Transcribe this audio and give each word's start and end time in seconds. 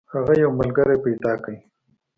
هغه 0.13 0.33
یو 0.43 0.51
ملګری 0.59 0.97
پیدا 1.05 1.33
کړ. 1.43 1.51